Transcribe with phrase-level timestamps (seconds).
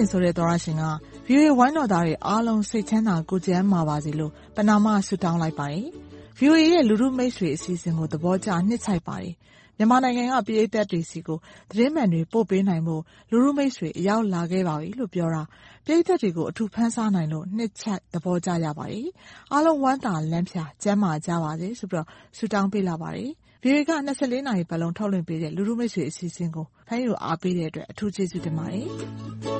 [0.00, 0.84] သန့်စင်ဆိုတဲ့ သောရရှင်က
[1.26, 5.86] VOA ဝိုင်းတော်သားတွေအားလုံး စိတ်ချမ်းသာကိုယ်ကျန်းမာပါစေလို့ ပဏာမ ဆုတောင်းလိုက်ပါတယ်။
[6.38, 9.34] VOA ရဲ့ လူထုမိတ်ဆွေအစီအစဉ်ကို သဘောကျ နှစ်ခြိုက်ပါတယ်။
[9.76, 11.38] မြန်မာနိုင်ငံက ပရိသတ်တွေဆီကို
[11.70, 15.42] သတင်းမှန်တွေ ပို့ပေးနိုင်ဖို့ လူထုမိတ်ဆွေ အရောက်လာခဲ့ပါပြီလို့ ပြောတာ
[15.84, 19.08] ပရိသတ်တွေကို အထူးဖန်ဆားနိုင်လို့ နှစ်ခြိုက်သဘောကျကြပါတယ်။
[19.52, 23.30] အားလုံးဝမ်းသာလန်းဖြာကျန်းမာကြပါစေဆိုပြီး ဆုတောင်းပေးလာပါတယ်။
[23.64, 28.86] VOA က နာရီပတ်လုံး ထုတ်လွှင့်ပေးတဲ့ လူထုမိတ်ဆွေအစီအစဉ်ကို ဖမ်းယူအားပေးတဲ့အတွက် အထူးကျေးဇူးတင်ပါတယ်။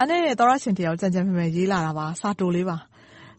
[0.00, 2.78] အန်နဲ့သောရရှင်တယောက်ကြံကြံဖန်ဖန်ရေးလာတာပါစာတိုလေးပါ။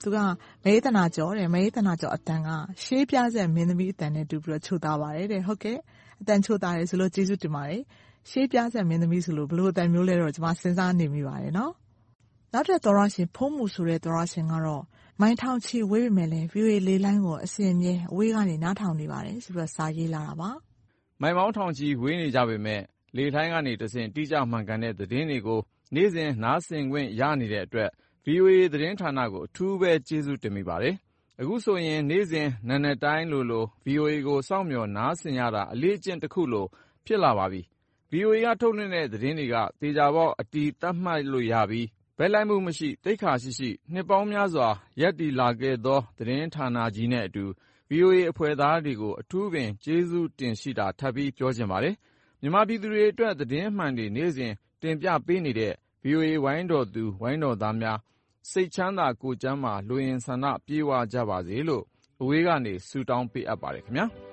[0.03, 0.17] သူက
[0.65, 2.49] မေးသနာကျော်တယ်မေးသနာကျော်အတန်က
[2.83, 5.77] ရှေးပြဆက်မင်းသမီးအတန်နဲ့တူပြီးတော့ချိုသားပါတယ်တဲ့ဟုတ်ကဲ့
[6.21, 7.81] အတန်ချိုသားတယ်ဆိုလို့ကျေးဇူးတင်ပါတယ်
[8.29, 11.73] ရှေးပြဆက်မင်းသမီးဆိုလို့ဘလို့အတန်မျိုးလဲတော့ကျွန်မစဉ်းစားနေမိပါတယ်နော်
[12.53, 14.83] နောက်ထပ်သောရရှင်ဖုံးမှုဆိုတဲ့သောရရှင်ကတော့
[15.21, 20.49] မိုင်းထောင်ချီဝေးပေမဲ့လည်း VOA လေးလိုင်းကိုအစင်မြဲအဝေးကနေနားထောင်နေပါတယ်ဆိုပြီးတော့စာရေးလာတာပါ
[21.21, 22.81] မိုင်မောင်းထောင်ချီဝေးနေကြပေမဲ့
[23.17, 25.59] လေထိုင်းကနေတဆင့်တိကျမှန်ကန်တဲ့သတင်းတွေကို
[25.95, 27.89] နေ့စဉ် နားဆင်ခွင့်ရနေတဲ့အတွက်
[28.25, 30.95] VOA သတင်းဌာနကို အထူးပဲ ကျေးဇူးတင်မိပါတယ်။
[31.41, 36.65] အခုဆိုရင် နေ့စဉ် နံနက်တိုင်းလိုလို VOA ကို စောင့်မျှော် နားဆင်ရတာ အလေ့အကျင့်တခုလို
[37.05, 37.61] ဖြစ်လာပါပြီ။
[38.11, 44.67] VOA က ထုတ်လွှင့်တဲ့ သတင်းတွေက သေချာပေါက် အတည်သတ်မှတ်လို့ရပြီး ဘက်လိုက်မှုမရှိ၊သိက္ခာရှိရှိ နှစ်ပေါင်းများစွာ
[45.01, 47.45] ရပ်တည်လာခဲ့သော သတင်းဌာနကြီးနဲ့အတူ
[47.91, 51.95] VOA အဖွဲ့သားတွေကို အထူးပင် ကျေးဇူးတင်ရှိတာ ထပ်ပြီး ပြောချင်ပါတယ်။
[52.41, 55.73] မြန်မာပြည်သူတွေအတွက် သတင်းအမှန်တွေ နေ့စဉ် တင်ပြပေးနေတဲ့
[56.05, 57.99] VOA ဝိုင်းတော်သူ ဝိုင်းတော်သားများ
[58.51, 61.83] စိတ်ချမ်းသာကိုယ်ကျန်းမာ လိုအင်ဆန္ဒပြည့်ဝကြပါစေလို့
[62.21, 64.07] အဝေးကနေ ဆုတောင်းပေးအပ်ပါတယ်ခင်ဗျာ။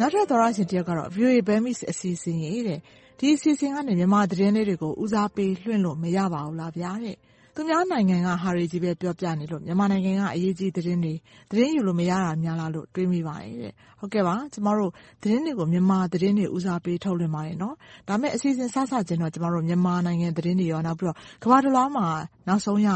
[0.00, 2.80] နောက်ထပ်သောရရှင်တယောက်ကတော့ VOA Burmese အစီအစဉ်ရေးတဲ့
[3.18, 7.16] ဒီအစီအစဉ်ကနေ မြန်မာသတင်းလေးတွေကို ဦးစားပေးလွှင့်လို့ မရပါဘူးလားဗျာတဲ့
[7.58, 11.14] သူများနိုင်ငံကဟာတွေကြီးပဲပြောပြနေလို့မြန်မာနိုင်ငံကအရေးကြီးသတင်းတွေ
[11.50, 14.90] သတင်းယူလို့မရတာများလားလို့တွေးမိပါတယ်တဲ့ဟုတ်ကဲ့ပါကျမတို့
[15.22, 17.74] သတင်းတွေကိုမြန်မာသတင်းတွေဦးစားပေးထုတ်လွှင့်ပါတယ်နော်
[18.08, 22.06] ဒါမဲ့အစီအစဉ်စစချင်းတော့ကျမတို့မြန်မာနိုင်ငံသတင်းတွေရောနောက်ပြီးတော့ကမ္ဘာတစ်လွှားမှာ
[22.48, 22.88] နောက်ဆုံးရ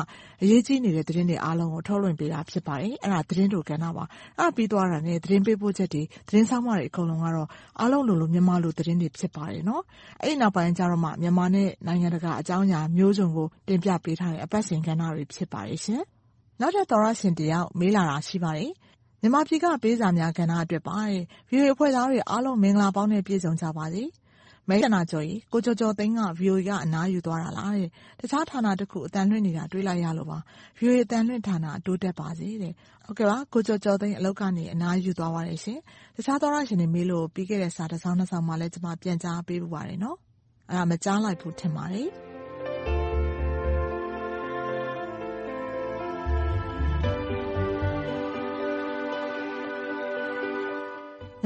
[0.43, 4.05] အရေးကြီးနေတဲ့သတင်းတွေအားလုံးကိုထုတ်လွှင့်ပေးတာဖြစ်ပါတယ်အဲ့ဒါသတင်းတို့ကဏ္ဍပါ
[4.39, 7.49] အဲ့ပြီးသွားတာနဲ့သတင်းပေးပို့ချက်တွေသတင်းဆောင်မတွေအကုန်လုံးကတော့
[7.81, 9.83] အားလုံးလိုလိုမြန်မာလိုသတင်းတွေဖြစ်ပါတယ်နော်
[10.21, 16.03] အဲ့ဒီနောက်ပိုင်းကျတော့မှမြန်မာနဲ့နိုင်ငံတကာအကြောင်းအရာမျိုးစုံကိုတင်ပြပေးထားတဲ့အပတ်စဉ်ကဏ္ဍတွေ ဖြစ်ပါတယ်ရှင်။
[16.61, 18.73] နောက်ထပ်သောရရှင်တယောက် မေးလာတာ ရှိပါတယ်။
[19.21, 24.03] မြန်မာပြည်က ပေးစာများကဏ္ဍအတွက်ပါတဲ့။ VOA အဖွဲ့သားတွေအားလုံး မင်္ဂလာပေါင်းနဲ့ ပြည့်စုံကြပါစေ။
[24.69, 27.89] မဲကနာကျော်ကြီးကိုကျော်ကျော်သိန်းက VOA က အနားယူသွားတာလားတဲ့။
[28.21, 30.39] တခြားဌာနတစ်ခုအတန်လွှင့်နေတာ တွေးလိုက်ရလို့ပါ။
[30.79, 32.73] VOA အတန်လွှင့်ဌာန တိုးတက်ပါစေတဲ့။
[33.05, 35.79] ဟုတ်ကဲ့ပါ ကိုကျော်ကျော်သိန်း အလုပ်ကနေ အနားယူသွားပါတယ်ရှင်။
[36.17, 40.17] တခြားသောရရှင်တွေမေးလို့ ပြီးခဲ့တဲ့ စာတစ်စောင်းနှစ်စောင်းမှလည်း ကျွန်မပြန်ကြားပေးပူပါတယ်နော်။
[40.69, 42.11] အဲ့ဒါ မကြားလိုက်ဘူး ထင်ပါတယ်။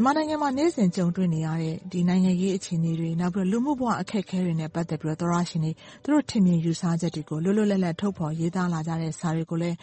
[0.04, 5.72] မြန်မာနိုင်ငံမှာ နေ့စဉ်ကြုံတွေ့နေရတဲ့ နိုင်ငံရေးအခြေအနေတွေ၊နောက်ပြီးတော့လူမှုဘဝ အခက်အခဲတွေနဲ့ ပတ်သက်ပြီးတော့သောတရှင်တွေ
[6.03, 9.76] သူတို့ထင်မြင်ယူဆချက်တွေကို လွတ်လွတ်လပ်လပ် ထုတ်ဖော်ရေးသားလာကြတဲ့ စာတွေကိုလည်း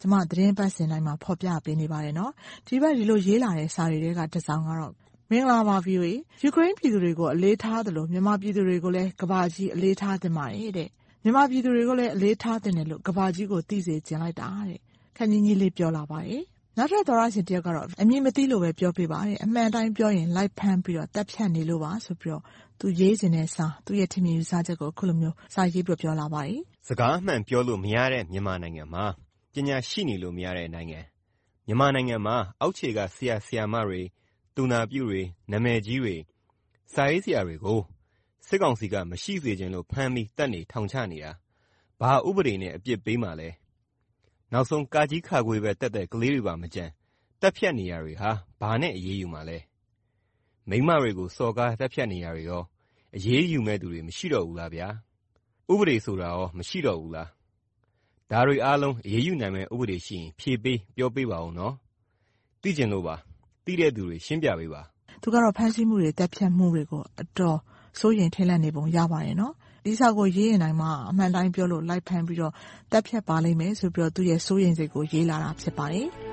[0.00, 2.14] ကျမ သတင်းပတ်စဉ်တိုင်းမှာ ဖော်ပြပေးနေပါတယ်။
[2.66, 4.92] ဒီဘက်ဒီလိုရေးလာတဲ့ စာတွေထဲက တစောင်ကတော့
[5.30, 6.08] “မင်္ဂလာပါ VOA
[6.42, 10.88] ။ယူကရိန်းပြည်သူတွေကို အလေးထားသလို မြန်မာပြည်သူတွေကိုလည်း ကမ္ဘာကြီး အလေးထားသင့်ပါတယ်တဲ့။
[11.22, 14.80] မြန်မာပြည်သူတွေကိုလည်း အလေးထားသင့်တယ်လို့ ကမ္ဘာကြီးကို သိစေချင်လိုက်တာတဲ့။
[15.16, 16.42] ခပ်ညည်းညည်းလေး ပြောလာပါတယ်
[16.78, 22.42] နောက်ထပ်သောတရှင်တယောက်ကတော့ အမည်မသိလို့ပဲ ပြောပေးပါတဲ့ အမှန်အတိုင်းပြောရင် လိုက်ဖမ်းပြီးတော့ သတ်ဖြတ်နေလို့ပါဆိုပြီးတော့
[22.80, 29.04] သူရေးချင်တဲ့စာ သူ့ရဲ့ထင်မြင်ယူဆချက်ကို အခုလိုမျိုး စာရေးပြီးပြောလာပါတယ်။စကားအမှန်ပြောလို့မရတဲ့ မြန်မာနိုင်ငံမှာ
[29.52, 31.00] ပညာရှိနေလို့မရတဲ့နိုင်ငံ။
[31.66, 34.00] မြန်မာနိုင်ငံမှာ အောက်ခြေက ဆရာ၊ဆရာမတွေ၊
[34.54, 35.20] သူနာပြုတွေ၊
[35.50, 36.14] နာမည်ကြီးတွေ၊
[36.92, 37.80] စာရေးဆရာတွေကို
[38.46, 41.32] စစ်ကောင်စီက မရှိစေချင်လို့ ဖမ်းပြီးသတ်နေ ထောင်ချနေတာ
[42.00, 43.48] ဘာဥပဒေနဲ့ အပြစ်ပေးမှာလဲ
[44.52, 46.90] နောက်ဆုံးကာကြီး ခခွေးပဲ တက်တဲ့ ကလေးတွေပါမကျန်
[47.40, 49.58] သတ်ဖြတ်နေတာတွေဟာ ဘာနဲ့ အရေးယူမှာလဲ။
[50.68, 52.62] မိန်းမတွေကို စော်ကား သတ်ဖြတ်နေတာတွေရော
[53.16, 54.88] အရေးယူမယ့်သူတွေ မရှိတော့ဘူးလားဗျာ။
[55.72, 57.28] ဥပဒေဆိုတာရော မရှိတော့ဘူးလား။
[58.30, 61.74] ဒါတွေအားလုံး အရေးယူနိုင်မယ့် ဥပဒေရှိရင် ဖြေပေး ပြောပေးပါဦးနော်။
[62.62, 63.16] သိချင်လို့ပါ။
[63.64, 64.82] သိတဲ့သူတွေ ရှင်းပြပေးပါ။”
[65.22, 67.58] သူကတော့ ဖမ်းဆီးမှုတွေ၊သတ်ဖြတ်မှုတွေကို အတော်
[67.98, 69.54] စိုးရိမ်ထိတ်လန့်နေပုံရပါတယ်နော်
[69.84, 72.52] ဒီစာကိုရေးရင်တိုင်းမှာအမှန်တိုင်းပြောလို့လိုက်ဖမ်းပြီးတော့
[72.92, 76.08] တက်ဖြတ်ပါလိမ့်မယ်ဆိုပြီးတော့သူ့ရဲ့စိုးရိမ်စိတ်ကိုရေးလာတာဖြစ်ပါတယ်။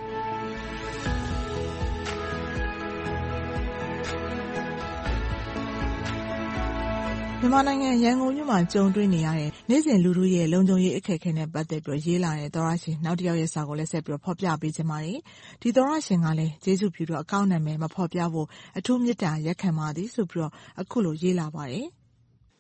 [7.42, 15.20] မြန်မာနိုင်ငံရန်ကုန်မြို့မှာကြုံတွေ့နေရတဲ့နေ့စဉ်လူထုရဲ့လုံခြုံရေးအခက်အခဲနဲ့ပတ်သက်ပြီးရေးလာတဲ့သောတရှင်နောက်တယောက်ရဲ့စာကိုလည်းဆက်ပြီးဖော်ပြပေးချင်ပါတယ်။
[15.62, 18.48] ဒီသောတရှင်ကလည်းကျေးဇူးပြုတော့အကောင့်နာမည်မဖော်ပြဖို့
[18.78, 21.88] အထူးမေတ္တာရပ်ခံပါသည်ဆိုပြီးတော့အခုလိုရေးလာပါတယ်။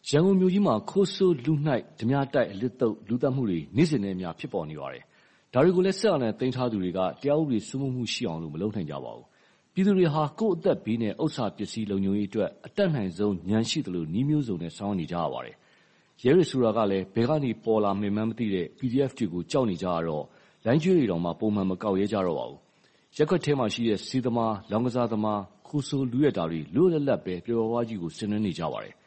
[0.07, 5.03] ရန်ကုန်မြို့ကြီးမှာ ခိုးဆိုးလူနှိုက်ဓမြတိုက် အလစ်သုတ် လူသတ်မှုတွေ နေ့စဉ်နဲ့အမျှ ဖြစ်ပေါ်နေပါတယ်။
[5.53, 9.25] ဒါတွေကိုလည်း စစ်အာဏာသိမ်းထားသူတွေက တရားဥပဒေ စိုးမိုးမှုရှိအောင်လို့မလုပ်နိုင်ကြပါဘူး
[9.73, 15.55] ပြည်သူတွေဟာ ကိုယ့်အသက်ဘေးနဲ့ ဥစ္စာပစ္စည်း လုံခြုံရေးအတွက် အတတ်နိုင်ဆုံးဉာဏ်ရှိသလို နည်းမျိုးစုံနဲ့ ဆောင်ရွက်နေကြရပါတယ်။
[16.23, 20.25] ရဲတွေဆိုတာကလည်း ဘယ်ကနေ ပေါ်လာမှန်းမသိတဲ့ PDF တွေကို ကြောက်နေကြရတော့
[20.65, 22.59] လိုင်းကျွေးတွေတောင် ပုံမှန်မကောက်ရဲကြတော့ပါဘူး။
[23.17, 28.93] ရပ်ကွက်ထဲမှာရှိတဲ့ ဆေးသမား၊လောင်းကစားသမား၊ခိုးဆိုး လုယက်တာတွေ လွတ်လွတ်လပ်လပ်ပဲ ပျော်ပျော်ပါးပါးကြီးကိုဆင်နွှဲနေကြပါတယ်။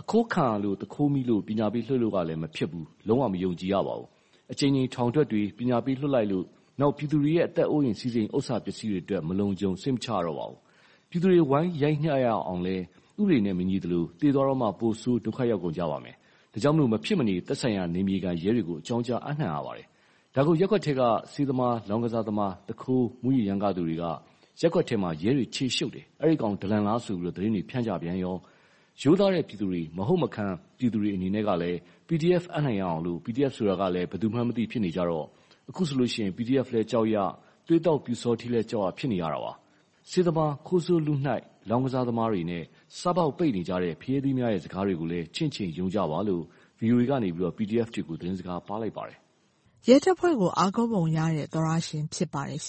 [0.00, 4.08] အခိုးခံရလို့ သူခိုးမိလို့ ပညာပေးလွှတ်လို့ကလည်း မဖြစ်ဘူး။လုံးဝ မယုံကြည်ရပါဘူး။
[4.52, 6.44] အကြိမ်ကြိမ် ထောင်ထွက်တွေ ပညာပေးလွှတ်လိုက်လို့
[6.80, 10.58] နောက် ပြည်သူတွေရဲ့ အသက်အိုးအိမ်စည်းစိမ် ဥစ္စာပစ္စည်းတွေအတွက် မလုံခြုံ စိတ်မချရတော့ပါဘူး။
[11.10, 12.82] ပြည်သူတွေ ဝိုင်းရိုက်နှက်ရအောင်လည်း
[13.20, 16.14] ဥပဒေနဲ့ မညီသလို သေသွားတော့မှ ပိုဆိုး ဒုက္ခရောက်ကုန်ကြပါမယ်။
[16.52, 19.86] ဒါကြောင့် မဖြစ်မနေ သက်ဆိုင်ရာ နယ်မြေခံရဲတွေကို အကြောင်းကြား အပ်နှံရပါတယ်။
[20.34, 21.00] ဒါကို ရပ်ကွက်ထဲက
[21.32, 24.04] ဆေးသမား၊လောင်းကစားသမား၊သူခိုး၊မူးယစ်ရမ်းကားသူတွေက
[24.60, 28.36] ရပ်ကွက်ထဲမှာ ရဲတွေ ခြေရှုပ်တယ်။အဲဒီကောင် ဒလန်လားဆိုပြီး သတင်းတွေ ဖြန့်ကြပြန်ရော။
[29.00, 30.46] ရိုးသားတဲ့ပြည်သူတွေ မဟုတ်မခံ
[30.78, 31.78] ပြည်သူတွေအနေနဲ့ကလည်း
[32.08, 35.26] PDF အပ်နှံရအောင်လို့ PDF ဆိုတာကလည်း ဘယ်သူမှန်းမသိဖြစ်နေကြတော့
[35.70, 37.16] အခုဆိုရင် PDF လည်းကြောက်ရ၊
[37.66, 39.52] သွေးသောက်ပျူစောထီးလည်း ကြောက်ရ ဖြစ်နေရတာပါ။
[40.10, 42.64] ဆေးသမား၊ခိုးဆိုးလုနှိုက်၊လောင်းကစားသမားတွေနဲ့
[42.98, 46.42] စားပေါက်ပိတ်နေကြတဲ့ဖရဲသီးများရဲ့စကားတွေကိုလည်း ချင့်ချိန်ယုံကြပါလို့
[46.80, 47.28] VOA ကနေ
[47.58, 49.18] PDF တွေကို သတင်းစကားပါးလိုက်ပါတယ်။
[49.88, 52.60] ရဲတပ်ဖွဲ့ကို အားကိုးပုံရတဲ့ သောတရှင် ဖြစ်ပါတယ်။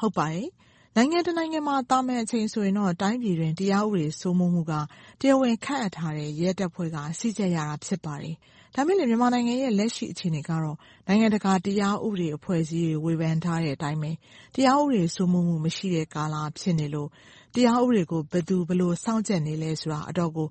[0.00, 0.48] ဟုတ်ပါတယ်။
[0.96, 4.72] နိုင်ငံတနိုင်ငံမှာ သာမန်အချိန်ဆိုရင်တော့ တိုင်းပြည်တွင်း တရားဥပဒေစိုးမိုးမှုက
[5.20, 8.36] တရားဝင်ခန့်အပ်ထားတဲ့ ရဲတပ်ဖွဲ့က ကြီးကြပ်ရတာ ဖြစ်ပါတယ်
[8.74, 14.10] ဒါပေမဲ့လည်းမြန်မာနိုင်ငံရဲ့ လက်ရှိအခြေအနေကတော့ နိုင်ငံတကာ တရားဥပဒေအဖွဲ့အစည်းတွေ ဝေဖန်ထားတဲ့အတိုင်းပဲ
[14.54, 17.08] တရားဥပဒေစိုးမိုးမှု မရှိတဲ့ကာလ ဖြစ်နေလို့
[17.54, 20.48] တရားဥပဒေကို ဘယ်သူဘယ်လို စောင့်ကြပ်နေလဲဆိုတာ အတော်ကို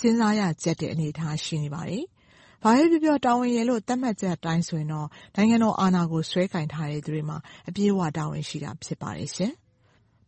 [0.00, 2.04] စဉ်းစားရကျပ်တဲ့ အနေအထား ရှိနေပါတယ်။
[2.62, 7.38] ဘာပဲပြောပြော တာဝန်ရယ်လို့ သတ်မှတ်ချက်အတိုင်းဆိုရင်တော့ နိုင်ငံတော်အာဏာကိုစွဲကိုင်ထားတဲ့သူတွေမှာ
[7.68, 9.54] အပြည့်အဝ တာဝန်ရှိတာ ဖြစ်ပါတယ်ရှင်။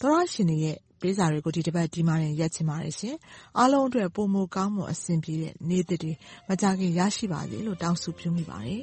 [0.01, 3.17] သောတရှင်တွေရဲ့ပေးစာတွေကိုဒီတပတ်ဒီမှာတင်ရက်ချင်ပါတယ်ရှင်။
[3.59, 6.13] အားလုံးအတွက်ပိုမိုကောင်းမွန်အဆင်ပြေတဲ့နေ့သစ်တွေ
[6.49, 8.83] မကြာခင်ရရှိပါစေလို့တောင်းဆုပြုမိပါတယ်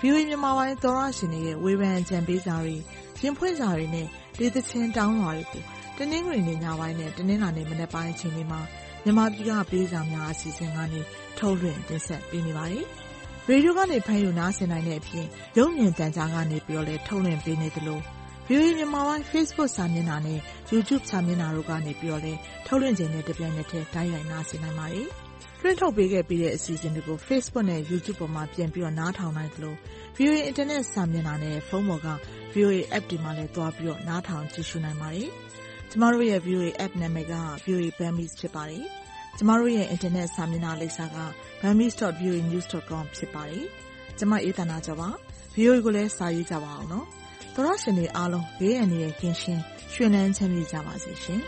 [0.00, 2.76] VOA မြန်မာပိုင်းသောရရှင်တွေရဲ့ဝေဖန်အကြံပေးစာတွေ
[3.22, 4.06] ရင်ဖွင့်စာတွေနဲ့
[4.38, 5.62] ဒေသချင်းတောင်းလွှာတွေကို
[5.98, 8.60] တနင်္ဂနွေနေ့ညပိုင်းနဲ့တနင်္လာနေ့မနက်ပိုင်းအချိန်တွေမှာ
[9.04, 11.00] မြန်မာပြည်ကပေးစာများအစီအစဉ်ကနေ
[11.38, 12.84] ထုတ်လွှင့်တင်ဆက်ပေးနေပါတယ်။
[13.48, 15.26] ရေဒီယိုကနေဖမ်းယူနားဆင်နိုင်တဲ့အပြင်
[15.58, 18.00] ရုပ်မြင်သံကြားကနေပြီးတော့လည်းထုတ်လွှင့်ပေးနေသလို
[18.48, 20.40] VOA မြန်မာပိုင်း Facebook စာမျက်နှာနဲ့
[20.72, 25.08] YouTube စာမျက်နှာတို့ကနေပြီးတော့လည်းထုတ်လွှင့်ခြင်းနဲ့တပြိုင်နက်တည်းတိုက်ရိုက်နားဆင်နိုင်ပါတယ်။
[25.60, 29.74] လွှင့်ထုတ်ပေးခဲ့ပြီးတဲ့ အစီအစဉ်တွေကို Facebook နဲ့ YouTube ပေါ်မှာ ပြန်ပြီးတော့ နားထောင်နိုင်သလို
[30.16, 32.08] VOA Internet စာမျက်နှာနဲ့ ဖုန်းပေါ်က
[32.54, 35.28] VOA App တွေမှာလည်းတွားပြီးတော့ နားထောင်ကြည့်ရှုနိုင်ပါတယ်။
[35.90, 37.34] ကျမတို့ရဲ့ VOA app နာမည်က
[37.64, 38.84] VOA Burmese ဖြစ်ပါတယ်။
[39.36, 41.18] ကျမတို့ရဲ့ internet စာမျက်နှာလိပ်စာက
[41.60, 43.64] burmese.voanews.com ဖြစ်ပါတယ်။
[44.18, 45.08] ကျမ အေးသနာကျော်ပါ။
[45.54, 47.06] VOA ကိုလည်း စာရေးကြပါအောင်နော်။
[47.54, 49.62] သောရရှင်တွေအားလုံး ဘေးအန္တရာယ်ကင်းရှင်း
[49.94, 51.40] ရွှင်လန်းချမ်းမြေ့ကြပါစေရှင်